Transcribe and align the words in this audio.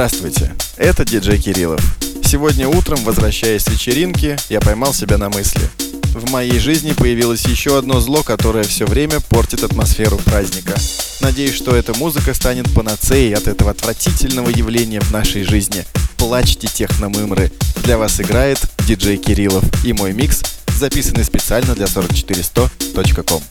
Здравствуйте, 0.00 0.54
это 0.78 1.04
диджей 1.04 1.36
Кириллов. 1.38 1.78
Сегодня 2.24 2.66
утром, 2.66 2.98
возвращаясь 3.04 3.64
с 3.64 3.68
вечеринки, 3.68 4.38
я 4.48 4.58
поймал 4.58 4.94
себя 4.94 5.18
на 5.18 5.28
мысли. 5.28 5.60
В 6.14 6.30
моей 6.30 6.58
жизни 6.58 6.92
появилось 6.92 7.44
еще 7.44 7.76
одно 7.76 8.00
зло, 8.00 8.22
которое 8.22 8.64
все 8.64 8.86
время 8.86 9.20
портит 9.20 9.62
атмосферу 9.62 10.16
праздника. 10.16 10.74
Надеюсь, 11.20 11.54
что 11.54 11.76
эта 11.76 11.92
музыка 11.92 12.32
станет 12.32 12.74
панацеей 12.74 13.34
от 13.34 13.46
этого 13.46 13.72
отвратительного 13.72 14.48
явления 14.48 15.00
в 15.00 15.10
нашей 15.10 15.42
жизни. 15.42 15.84
Плачьте 16.16 16.66
техномымры. 16.66 17.52
Для 17.84 17.98
вас 17.98 18.22
играет 18.22 18.58
диджей 18.86 19.18
Кириллов 19.18 19.64
и 19.84 19.92
мой 19.92 20.14
микс, 20.14 20.40
записанный 20.78 21.24
специально 21.24 21.74
для 21.74 21.84
44100.com. 21.84 23.42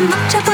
I'm 0.00 0.08
not 0.10 0.47